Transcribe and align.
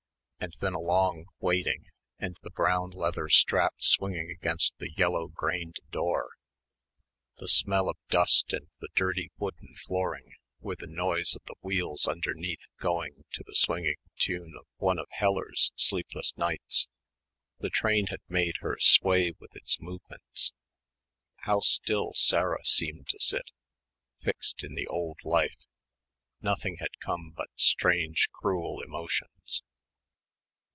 And 0.43 0.55
then 0.59 0.73
a 0.73 0.79
long 0.79 1.27
waiting, 1.39 1.91
and 2.17 2.35
the 2.41 2.49
brown 2.49 2.89
leather 2.89 3.29
strap 3.29 3.75
swinging 3.77 4.31
against 4.31 4.73
the 4.79 4.89
yellow 4.93 5.27
grained 5.27 5.75
door, 5.91 6.31
the 7.37 7.47
smell 7.47 7.87
of 7.87 7.95
dust 8.09 8.51
and 8.51 8.67
the 8.79 8.89
dirty 8.95 9.29
wooden 9.37 9.75
flooring, 9.85 10.33
with 10.59 10.79
the 10.79 10.87
noise 10.87 11.35
of 11.35 11.43
the 11.45 11.53
wheels 11.61 12.07
underneath 12.07 12.65
going 12.79 13.23
to 13.33 13.43
the 13.45 13.53
swinging 13.53 13.97
tune 14.17 14.55
of 14.59 14.65
one 14.77 14.97
of 14.97 15.05
Heller's 15.11 15.71
"Sleepless 15.75 16.35
Nights." 16.39 16.87
The 17.59 17.69
train 17.69 18.07
had 18.07 18.21
made 18.27 18.55
her 18.61 18.79
sway 18.79 19.33
with 19.39 19.55
its 19.55 19.79
movements. 19.79 20.53
How 21.41 21.59
still 21.59 22.13
Sarah 22.15 22.65
seemed 22.65 23.09
to 23.09 23.19
sit, 23.19 23.51
fixed 24.21 24.63
in 24.63 24.73
the 24.73 24.87
old 24.87 25.19
life. 25.23 25.67
Nothing 26.41 26.77
had 26.79 26.97
come 26.99 27.29
but 27.37 27.51
strange 27.55 28.27
cruel 28.31 28.81
emotions. 28.81 29.61